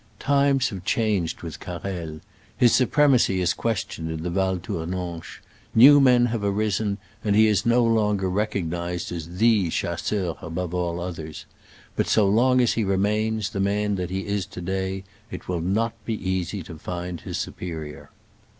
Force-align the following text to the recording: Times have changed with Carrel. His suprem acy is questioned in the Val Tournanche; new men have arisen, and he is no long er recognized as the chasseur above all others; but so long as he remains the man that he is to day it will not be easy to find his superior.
Times 0.17 0.69
have 0.69 0.83
changed 0.83 1.43
with 1.43 1.59
Carrel. 1.59 2.21
His 2.57 2.73
suprem 2.73 3.11
acy 3.13 3.37
is 3.37 3.53
questioned 3.53 4.09
in 4.09 4.23
the 4.23 4.31
Val 4.31 4.57
Tournanche; 4.57 5.41
new 5.75 6.01
men 6.01 6.25
have 6.25 6.43
arisen, 6.43 6.97
and 7.23 7.35
he 7.35 7.45
is 7.45 7.67
no 7.67 7.83
long 7.83 8.19
er 8.23 8.27
recognized 8.31 9.11
as 9.11 9.37
the 9.37 9.69
chasseur 9.69 10.37
above 10.41 10.73
all 10.73 10.99
others; 10.99 11.45
but 11.95 12.07
so 12.07 12.27
long 12.27 12.61
as 12.61 12.73
he 12.73 12.83
remains 12.83 13.51
the 13.51 13.59
man 13.59 13.93
that 13.93 14.09
he 14.09 14.25
is 14.25 14.47
to 14.47 14.59
day 14.61 15.03
it 15.29 15.47
will 15.47 15.61
not 15.61 15.93
be 16.03 16.15
easy 16.27 16.63
to 16.63 16.79
find 16.79 17.21
his 17.21 17.37
superior. 17.37 18.09